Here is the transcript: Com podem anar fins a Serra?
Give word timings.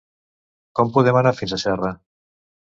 Com 0.79 0.95
podem 0.97 1.21
anar 1.21 1.35
fins 1.43 1.55
a 1.59 1.63
Serra? 1.67 1.95